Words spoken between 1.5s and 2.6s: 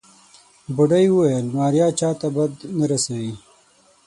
ماريا چاته بد